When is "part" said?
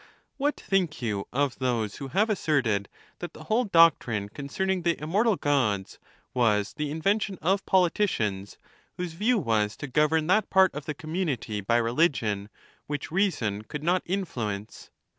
10.49-10.73